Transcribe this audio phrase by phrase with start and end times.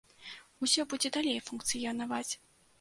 [0.67, 2.29] Усё будзе далей функцыянаваць.